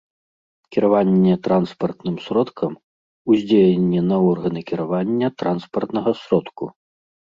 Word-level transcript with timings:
Кіраванне 0.75 1.33
транспартным 1.47 2.15
сродкам— 2.27 2.71
уздзеянне 3.33 4.01
на 4.13 4.17
органы 4.31 4.61
кіравання 4.73 5.27
транспартнага 5.43 6.11
сродку 6.23 6.65